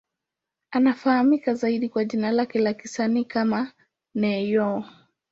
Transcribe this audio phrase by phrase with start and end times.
[0.71, 3.71] Anafahamika zaidi kwa jina lake la kisanii kama
[4.15, 4.83] Ne-Yo.